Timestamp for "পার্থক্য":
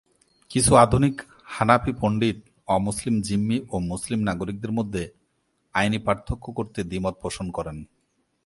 5.99-6.45